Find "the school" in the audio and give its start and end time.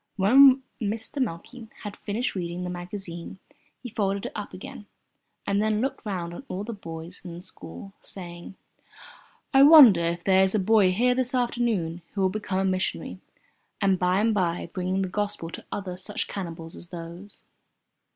7.35-7.93